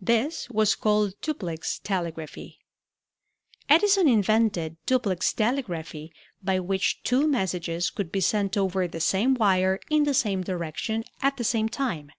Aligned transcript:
This 0.00 0.50
was 0.50 0.74
called 0.74 1.14
duplex 1.22 1.78
telegraphy. 1.78 2.58
Edison 3.68 4.08
invented 4.08 4.76
duplex 4.86 5.32
telegraphy 5.32 6.12
by 6.42 6.58
which 6.58 7.00
two 7.04 7.28
messages 7.28 7.88
could 7.88 8.10
be 8.10 8.20
sent 8.20 8.56
over 8.56 8.88
the 8.88 8.98
same 8.98 9.34
wire 9.34 9.78
in 9.88 10.02
the 10.02 10.14
same 10.14 10.42
direction 10.42 11.04
at 11.22 11.36
the 11.36 11.44
same 11.44 11.68
time. 11.68 12.10